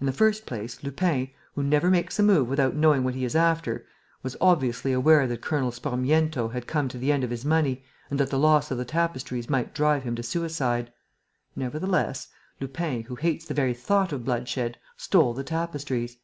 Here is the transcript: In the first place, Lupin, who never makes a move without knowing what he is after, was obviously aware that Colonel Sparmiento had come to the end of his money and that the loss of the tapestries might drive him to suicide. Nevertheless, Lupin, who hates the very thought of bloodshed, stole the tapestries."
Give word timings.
In 0.00 0.06
the 0.06 0.12
first 0.12 0.46
place, 0.46 0.82
Lupin, 0.82 1.28
who 1.54 1.62
never 1.62 1.90
makes 1.92 2.18
a 2.18 2.24
move 2.24 2.48
without 2.48 2.74
knowing 2.74 3.04
what 3.04 3.14
he 3.14 3.24
is 3.24 3.36
after, 3.36 3.86
was 4.20 4.36
obviously 4.40 4.92
aware 4.92 5.28
that 5.28 5.42
Colonel 5.42 5.70
Sparmiento 5.70 6.48
had 6.48 6.66
come 6.66 6.88
to 6.88 6.98
the 6.98 7.12
end 7.12 7.22
of 7.22 7.30
his 7.30 7.44
money 7.44 7.84
and 8.10 8.18
that 8.18 8.30
the 8.30 8.36
loss 8.36 8.72
of 8.72 8.78
the 8.78 8.84
tapestries 8.84 9.48
might 9.48 9.72
drive 9.72 10.02
him 10.02 10.16
to 10.16 10.24
suicide. 10.24 10.92
Nevertheless, 11.54 12.32
Lupin, 12.58 13.04
who 13.04 13.14
hates 13.14 13.46
the 13.46 13.54
very 13.54 13.72
thought 13.74 14.10
of 14.12 14.24
bloodshed, 14.24 14.76
stole 14.96 15.34
the 15.34 15.44
tapestries." 15.44 16.18